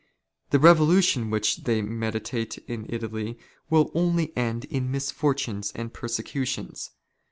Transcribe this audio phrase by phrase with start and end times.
[0.49, 3.37] The revolution which they meditate in" Italy
[3.69, 6.89] will only end in misfortunes and persecutions.